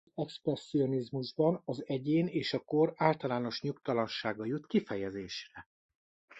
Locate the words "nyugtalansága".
3.61-4.45